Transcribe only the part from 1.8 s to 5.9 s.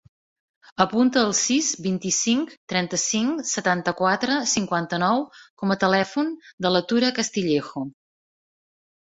vint-i-cinc, trenta-cinc, setanta-quatre, cinquanta-nou com a